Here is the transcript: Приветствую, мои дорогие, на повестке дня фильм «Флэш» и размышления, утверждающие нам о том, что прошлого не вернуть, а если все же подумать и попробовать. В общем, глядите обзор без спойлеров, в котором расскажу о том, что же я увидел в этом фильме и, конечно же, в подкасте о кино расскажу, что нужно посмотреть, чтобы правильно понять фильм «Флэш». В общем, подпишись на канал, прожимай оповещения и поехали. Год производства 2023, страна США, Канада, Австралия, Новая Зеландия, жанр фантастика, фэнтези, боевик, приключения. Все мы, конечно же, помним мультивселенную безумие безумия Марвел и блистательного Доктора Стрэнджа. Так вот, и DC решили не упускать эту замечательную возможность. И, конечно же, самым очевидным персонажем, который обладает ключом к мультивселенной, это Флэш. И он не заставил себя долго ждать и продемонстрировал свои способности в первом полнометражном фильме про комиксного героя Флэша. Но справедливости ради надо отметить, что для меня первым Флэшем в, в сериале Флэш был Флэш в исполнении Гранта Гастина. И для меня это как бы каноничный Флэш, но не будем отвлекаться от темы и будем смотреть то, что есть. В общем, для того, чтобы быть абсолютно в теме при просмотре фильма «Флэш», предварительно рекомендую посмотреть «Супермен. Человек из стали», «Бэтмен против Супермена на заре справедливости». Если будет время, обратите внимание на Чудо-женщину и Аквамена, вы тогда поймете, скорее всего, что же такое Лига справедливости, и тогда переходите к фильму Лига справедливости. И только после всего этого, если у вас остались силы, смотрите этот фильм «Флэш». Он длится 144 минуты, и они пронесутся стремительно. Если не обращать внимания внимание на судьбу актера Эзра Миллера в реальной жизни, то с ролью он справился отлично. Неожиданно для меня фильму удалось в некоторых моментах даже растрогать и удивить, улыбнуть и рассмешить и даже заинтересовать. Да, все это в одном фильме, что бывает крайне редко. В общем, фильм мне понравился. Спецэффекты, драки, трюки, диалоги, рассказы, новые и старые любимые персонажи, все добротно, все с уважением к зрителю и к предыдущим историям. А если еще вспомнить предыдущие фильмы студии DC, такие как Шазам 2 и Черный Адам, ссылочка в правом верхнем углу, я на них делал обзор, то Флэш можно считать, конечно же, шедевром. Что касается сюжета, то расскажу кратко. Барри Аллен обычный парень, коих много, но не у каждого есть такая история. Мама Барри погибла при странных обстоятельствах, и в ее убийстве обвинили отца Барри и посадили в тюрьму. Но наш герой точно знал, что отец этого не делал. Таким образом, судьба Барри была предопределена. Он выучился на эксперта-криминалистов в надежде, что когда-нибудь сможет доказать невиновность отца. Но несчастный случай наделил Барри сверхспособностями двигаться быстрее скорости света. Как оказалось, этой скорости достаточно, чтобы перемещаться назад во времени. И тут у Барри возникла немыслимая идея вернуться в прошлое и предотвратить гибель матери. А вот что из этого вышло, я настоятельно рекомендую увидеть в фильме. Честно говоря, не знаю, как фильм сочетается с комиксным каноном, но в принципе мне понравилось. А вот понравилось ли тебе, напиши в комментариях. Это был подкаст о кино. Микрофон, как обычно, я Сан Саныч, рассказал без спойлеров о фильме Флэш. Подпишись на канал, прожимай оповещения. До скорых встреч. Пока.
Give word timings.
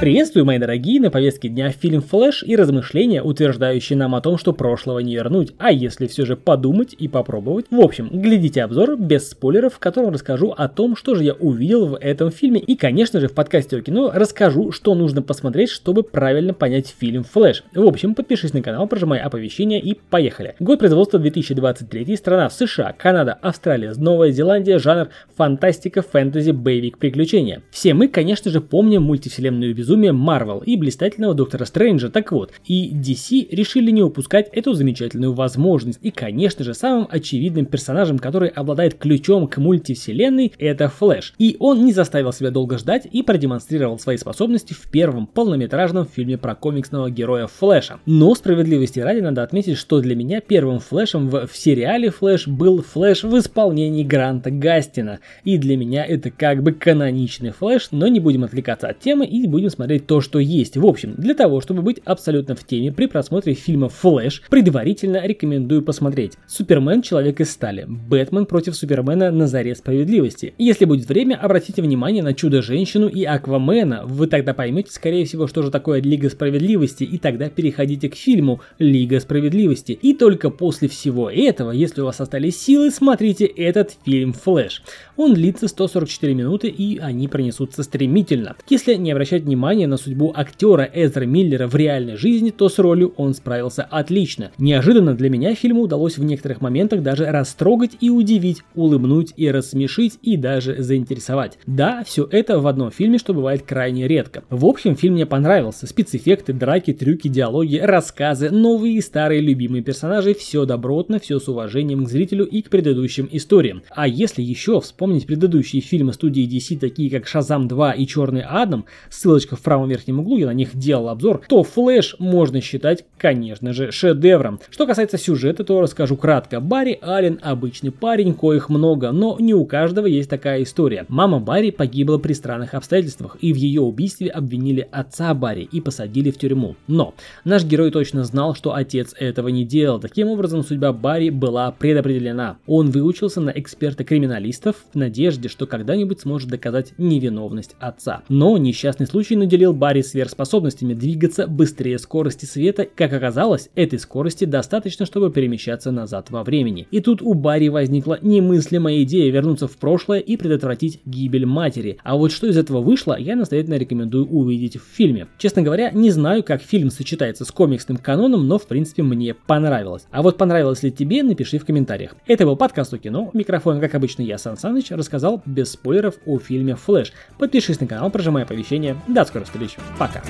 Приветствую, 0.00 0.44
мои 0.44 0.58
дорогие, 0.58 1.00
на 1.00 1.10
повестке 1.10 1.48
дня 1.48 1.70
фильм 1.72 2.02
«Флэш» 2.02 2.44
и 2.44 2.54
размышления, 2.54 3.20
утверждающие 3.20 3.96
нам 3.96 4.14
о 4.14 4.20
том, 4.20 4.38
что 4.38 4.52
прошлого 4.52 5.00
не 5.00 5.16
вернуть, 5.16 5.54
а 5.58 5.72
если 5.72 6.06
все 6.06 6.24
же 6.24 6.36
подумать 6.36 6.94
и 6.96 7.08
попробовать. 7.08 7.66
В 7.68 7.80
общем, 7.80 8.08
глядите 8.12 8.62
обзор 8.62 8.96
без 8.96 9.28
спойлеров, 9.28 9.74
в 9.74 9.80
котором 9.80 10.10
расскажу 10.14 10.54
о 10.56 10.68
том, 10.68 10.94
что 10.94 11.16
же 11.16 11.24
я 11.24 11.32
увидел 11.32 11.86
в 11.86 11.98
этом 11.98 12.30
фильме 12.30 12.60
и, 12.60 12.76
конечно 12.76 13.18
же, 13.18 13.26
в 13.26 13.32
подкасте 13.32 13.76
о 13.76 13.80
кино 13.80 14.12
расскажу, 14.14 14.70
что 14.70 14.94
нужно 14.94 15.20
посмотреть, 15.20 15.70
чтобы 15.70 16.04
правильно 16.04 16.54
понять 16.54 16.94
фильм 16.96 17.24
«Флэш». 17.24 17.64
В 17.74 17.84
общем, 17.84 18.14
подпишись 18.14 18.52
на 18.52 18.62
канал, 18.62 18.86
прожимай 18.86 19.18
оповещения 19.18 19.80
и 19.80 19.94
поехали. 19.94 20.54
Год 20.60 20.78
производства 20.78 21.18
2023, 21.18 22.16
страна 22.16 22.50
США, 22.50 22.94
Канада, 22.96 23.36
Австралия, 23.42 23.92
Новая 23.96 24.30
Зеландия, 24.30 24.78
жанр 24.78 25.08
фантастика, 25.36 26.02
фэнтези, 26.02 26.52
боевик, 26.52 26.98
приключения. 26.98 27.62
Все 27.72 27.94
мы, 27.94 28.06
конечно 28.06 28.52
же, 28.52 28.60
помним 28.60 29.02
мультивселенную 29.02 29.74
безумие 29.74 29.87
безумия 29.88 30.12
Марвел 30.12 30.58
и 30.58 30.76
блистательного 30.76 31.32
Доктора 31.32 31.64
Стрэнджа. 31.64 32.10
Так 32.10 32.30
вот, 32.30 32.52
и 32.66 32.92
DC 32.92 33.48
решили 33.50 33.90
не 33.90 34.02
упускать 34.02 34.50
эту 34.52 34.74
замечательную 34.74 35.32
возможность. 35.32 35.98
И, 36.02 36.10
конечно 36.10 36.62
же, 36.62 36.74
самым 36.74 37.08
очевидным 37.10 37.64
персонажем, 37.64 38.18
который 38.18 38.50
обладает 38.50 38.94
ключом 38.94 39.48
к 39.48 39.56
мультивселенной, 39.56 40.52
это 40.58 40.90
Флэш. 40.90 41.32
И 41.38 41.56
он 41.58 41.86
не 41.86 41.94
заставил 41.94 42.34
себя 42.34 42.50
долго 42.50 42.76
ждать 42.76 43.08
и 43.10 43.22
продемонстрировал 43.22 43.98
свои 43.98 44.18
способности 44.18 44.74
в 44.74 44.90
первом 44.90 45.26
полнометражном 45.26 46.06
фильме 46.06 46.36
про 46.36 46.54
комиксного 46.54 47.10
героя 47.10 47.46
Флэша. 47.46 48.00
Но 48.04 48.34
справедливости 48.34 49.00
ради 49.00 49.20
надо 49.20 49.42
отметить, 49.42 49.78
что 49.78 50.02
для 50.02 50.14
меня 50.14 50.42
первым 50.42 50.80
Флэшем 50.80 51.30
в, 51.30 51.46
в 51.46 51.56
сериале 51.56 52.10
Флэш 52.10 52.46
был 52.46 52.82
Флэш 52.82 53.22
в 53.22 53.38
исполнении 53.38 54.04
Гранта 54.04 54.50
Гастина. 54.50 55.20
И 55.44 55.56
для 55.56 55.78
меня 55.78 56.04
это 56.04 56.30
как 56.30 56.62
бы 56.62 56.72
каноничный 56.72 57.52
Флэш, 57.52 57.88
но 57.92 58.06
не 58.08 58.20
будем 58.20 58.44
отвлекаться 58.44 58.88
от 58.88 59.00
темы 59.00 59.24
и 59.24 59.46
будем 59.46 59.70
смотреть 59.78 60.08
то, 60.08 60.20
что 60.20 60.40
есть. 60.40 60.76
В 60.76 60.84
общем, 60.84 61.14
для 61.16 61.34
того, 61.34 61.60
чтобы 61.60 61.82
быть 61.82 62.00
абсолютно 62.04 62.56
в 62.56 62.64
теме 62.64 62.90
при 62.90 63.06
просмотре 63.06 63.54
фильма 63.54 63.88
«Флэш», 63.88 64.42
предварительно 64.50 65.24
рекомендую 65.24 65.82
посмотреть 65.82 66.32
«Супермен. 66.48 67.00
Человек 67.00 67.40
из 67.40 67.52
стали», 67.52 67.86
«Бэтмен 67.88 68.46
против 68.46 68.74
Супермена 68.74 69.30
на 69.30 69.46
заре 69.46 69.76
справедливости». 69.76 70.52
Если 70.58 70.84
будет 70.84 71.08
время, 71.08 71.36
обратите 71.36 71.80
внимание 71.80 72.24
на 72.24 72.34
Чудо-женщину 72.34 73.06
и 73.06 73.22
Аквамена, 73.22 74.02
вы 74.04 74.26
тогда 74.26 74.52
поймете, 74.52 74.90
скорее 74.90 75.24
всего, 75.26 75.46
что 75.46 75.62
же 75.62 75.70
такое 75.70 76.02
Лига 76.02 76.28
справедливости, 76.28 77.04
и 77.04 77.16
тогда 77.16 77.48
переходите 77.48 78.08
к 78.08 78.16
фильму 78.16 78.60
Лига 78.80 79.20
справедливости. 79.20 79.92
И 79.92 80.12
только 80.12 80.50
после 80.50 80.88
всего 80.88 81.30
этого, 81.30 81.70
если 81.70 82.00
у 82.00 82.06
вас 82.06 82.20
остались 82.20 82.60
силы, 82.60 82.90
смотрите 82.90 83.44
этот 83.44 83.96
фильм 84.04 84.32
«Флэш». 84.32 84.82
Он 85.16 85.34
длится 85.34 85.68
144 85.68 86.34
минуты, 86.34 86.66
и 86.66 86.98
они 86.98 87.28
пронесутся 87.28 87.84
стремительно. 87.84 88.56
Если 88.68 88.94
не 88.94 89.12
обращать 89.12 89.44
внимания 89.44 89.67
внимание 89.68 89.86
на 89.86 89.98
судьбу 89.98 90.32
актера 90.34 90.88
Эзра 90.94 91.26
Миллера 91.26 91.68
в 91.68 91.76
реальной 91.76 92.16
жизни, 92.16 92.48
то 92.48 92.70
с 92.70 92.78
ролью 92.78 93.12
он 93.18 93.34
справился 93.34 93.82
отлично. 93.82 94.50
Неожиданно 94.56 95.14
для 95.14 95.28
меня 95.28 95.54
фильму 95.54 95.82
удалось 95.82 96.16
в 96.16 96.24
некоторых 96.24 96.62
моментах 96.62 97.02
даже 97.02 97.26
растрогать 97.26 97.90
и 98.00 98.08
удивить, 98.08 98.62
улыбнуть 98.74 99.34
и 99.36 99.50
рассмешить 99.50 100.18
и 100.22 100.38
даже 100.38 100.82
заинтересовать. 100.82 101.58
Да, 101.66 102.02
все 102.06 102.26
это 102.30 102.60
в 102.60 102.66
одном 102.66 102.90
фильме, 102.90 103.18
что 103.18 103.34
бывает 103.34 103.60
крайне 103.60 104.08
редко. 104.08 104.42
В 104.48 104.64
общем, 104.64 104.96
фильм 104.96 105.14
мне 105.14 105.26
понравился. 105.26 105.86
Спецэффекты, 105.86 106.54
драки, 106.54 106.94
трюки, 106.94 107.28
диалоги, 107.28 107.76
рассказы, 107.76 108.48
новые 108.48 108.94
и 108.94 109.02
старые 109.02 109.42
любимые 109.42 109.82
персонажи, 109.82 110.32
все 110.32 110.64
добротно, 110.64 111.18
все 111.18 111.38
с 111.38 111.46
уважением 111.46 112.06
к 112.06 112.08
зрителю 112.08 112.46
и 112.46 112.62
к 112.62 112.70
предыдущим 112.70 113.28
историям. 113.30 113.82
А 113.90 114.08
если 114.08 114.40
еще 114.40 114.80
вспомнить 114.80 115.26
предыдущие 115.26 115.82
фильмы 115.82 116.14
студии 116.14 116.48
DC, 116.48 116.78
такие 116.78 117.10
как 117.10 117.26
Шазам 117.26 117.68
2 117.68 117.92
и 117.92 118.06
Черный 118.06 118.42
Адам, 118.42 118.86
ссылочка 119.10 119.57
в 119.58 119.62
правом 119.62 119.88
верхнем 119.88 120.20
углу, 120.20 120.38
я 120.38 120.46
на 120.46 120.54
них 120.54 120.76
делал 120.76 121.08
обзор, 121.08 121.42
то 121.48 121.62
Флэш 121.62 122.16
можно 122.18 122.60
считать, 122.60 123.04
конечно 123.16 123.72
же, 123.72 123.90
шедевром. 123.92 124.60
Что 124.70 124.86
касается 124.86 125.18
сюжета, 125.18 125.64
то 125.64 125.80
расскажу 125.80 126.16
кратко. 126.16 126.60
Барри 126.60 126.98
Аллен 127.02 127.38
обычный 127.42 127.90
парень, 127.90 128.34
коих 128.34 128.68
много, 128.68 129.12
но 129.12 129.36
не 129.38 129.54
у 129.54 129.64
каждого 129.64 130.06
есть 130.06 130.30
такая 130.30 130.62
история. 130.62 131.04
Мама 131.08 131.40
Барри 131.40 131.70
погибла 131.70 132.18
при 132.18 132.32
странных 132.32 132.74
обстоятельствах, 132.74 133.36
и 133.40 133.52
в 133.52 133.56
ее 133.56 133.80
убийстве 133.82 134.28
обвинили 134.28 134.88
отца 134.90 135.34
Барри 135.34 135.68
и 135.70 135.80
посадили 135.80 136.30
в 136.30 136.38
тюрьму. 136.38 136.76
Но 136.86 137.14
наш 137.44 137.64
герой 137.64 137.90
точно 137.90 138.24
знал, 138.24 138.54
что 138.54 138.74
отец 138.74 139.14
этого 139.18 139.48
не 139.48 139.64
делал. 139.64 140.00
Таким 140.00 140.28
образом, 140.28 140.62
судьба 140.62 140.92
Барри 140.92 141.30
была 141.30 141.70
предопределена. 141.72 142.58
Он 142.66 142.90
выучился 142.90 143.40
на 143.40 143.50
эксперта-криминалистов 143.50 144.76
в 144.92 144.96
надежде, 144.96 145.48
что 145.48 145.66
когда-нибудь 145.66 146.20
сможет 146.20 146.48
доказать 146.48 146.92
невиновность 146.98 147.76
отца. 147.80 148.22
Но 148.28 148.56
несчастный 148.58 149.06
случай 149.06 149.36
наделил 149.48 149.72
Барри 149.72 150.02
сверхспособностями 150.02 150.92
двигаться 150.92 151.46
быстрее 151.46 151.98
скорости 151.98 152.44
света. 152.44 152.86
Как 152.94 153.14
оказалось, 153.14 153.70
этой 153.74 153.98
скорости 153.98 154.44
достаточно, 154.44 155.06
чтобы 155.06 155.32
перемещаться 155.32 155.90
назад 155.90 156.30
во 156.30 156.44
времени. 156.44 156.86
И 156.90 157.00
тут 157.00 157.22
у 157.22 157.32
Барри 157.32 157.68
возникла 157.68 158.18
немыслимая 158.20 159.02
идея 159.04 159.32
вернуться 159.32 159.66
в 159.66 159.78
прошлое 159.78 160.18
и 160.18 160.36
предотвратить 160.36 161.00
гибель 161.06 161.46
матери. 161.46 161.96
А 162.04 162.16
вот 162.16 162.30
что 162.30 162.46
из 162.46 162.58
этого 162.58 162.82
вышло, 162.82 163.18
я 163.18 163.36
настоятельно 163.36 163.76
рекомендую 163.76 164.26
увидеть 164.26 164.76
в 164.76 164.84
фильме. 164.84 165.28
Честно 165.38 165.62
говоря, 165.62 165.92
не 165.92 166.10
знаю, 166.10 166.42
как 166.42 166.60
фильм 166.60 166.90
сочетается 166.90 167.46
с 167.46 167.50
комиксным 167.50 167.96
каноном, 167.96 168.46
но 168.46 168.58
в 168.58 168.66
принципе 168.66 169.02
мне 169.02 169.32
понравилось. 169.32 170.06
А 170.10 170.20
вот 170.20 170.36
понравилось 170.36 170.82
ли 170.82 170.92
тебе, 170.92 171.22
напиши 171.22 171.58
в 171.58 171.64
комментариях. 171.64 172.16
Это 172.26 172.44
был 172.44 172.56
подкаст 172.56 172.92
о 172.92 172.98
кино. 172.98 173.30
Микрофон, 173.32 173.80
как 173.80 173.94
обычно, 173.94 174.20
я 174.20 174.36
Сан 174.36 174.58
Саныч, 174.58 174.90
рассказал 174.90 175.42
без 175.46 175.70
спойлеров 175.72 176.16
о 176.26 176.38
фильме 176.38 176.74
Флэш. 176.76 177.14
Подпишись 177.38 177.80
на 177.80 177.86
канал, 177.86 178.10
прожимай 178.10 178.42
оповещения. 178.42 178.94
До 179.08 179.24
скорых 179.46 179.48
встреч. 179.48 179.76
Пока. 179.98 180.22